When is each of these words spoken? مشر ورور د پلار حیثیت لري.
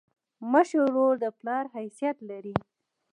مشر 0.51 0.79
ورور 0.83 1.13
د 1.23 1.25
پلار 1.39 1.65
حیثیت 1.75 2.17
لري. 2.29 2.55